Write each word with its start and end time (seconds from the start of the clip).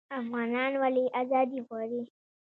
افغانان 0.19 0.71
ولې 0.81 1.05
ازادي 1.21 1.59
غواړي؟ 1.67 2.01